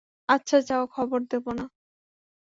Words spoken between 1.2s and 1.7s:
দেব না।